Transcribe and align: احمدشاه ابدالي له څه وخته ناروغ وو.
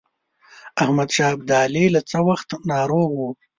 احمدشاه 0.83 1.31
ابدالي 1.35 1.85
له 1.95 2.01
څه 2.09 2.17
وخته 2.29 2.53
ناروغ 2.71 3.09
وو. 3.19 3.29